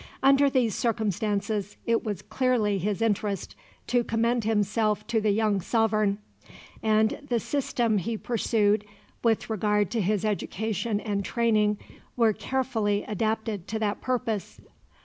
[0.23, 3.55] Under these circumstances it was clearly his interest
[3.85, 6.17] to commend himself to the young sovereign,
[6.81, 8.83] and the system he pursued
[9.23, 11.77] with regard to his education and training
[12.17, 14.59] were carefully adapted to that purpose.